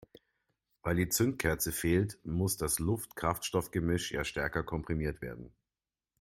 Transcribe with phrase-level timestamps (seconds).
[0.81, 5.53] Weil die Zündkerze fehlt, muss das Luft-Kraftstoff-Gemisch ja stärker komprimiert werden.